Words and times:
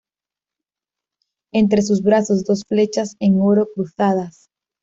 Entre 1.53 1.83
sus 1.83 2.01
brazos 2.01 2.43
dos 2.43 2.63
flechas 2.67 3.15
en 3.19 3.39
oro 3.39 3.67
cruzadas. 3.71 4.49